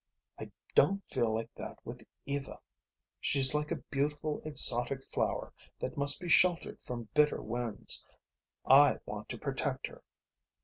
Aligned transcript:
I 0.39 0.49
don't 0.73 1.07
feel 1.07 1.31
like 1.31 1.53
that 1.53 1.77
with 1.85 2.01
Eva. 2.25 2.59
She's 3.19 3.53
like 3.53 3.69
a 3.69 3.75
beautiful 3.91 4.41
exotic 4.43 5.07
flower 5.11 5.53
that 5.79 5.95
must 5.95 6.19
be 6.19 6.27
sheltered 6.27 6.81
from 6.81 7.09
bitter 7.13 7.39
winds. 7.39 8.03
I 8.65 8.97
want 9.05 9.29
to 9.29 9.37
protect 9.37 9.85
her. 9.85 10.01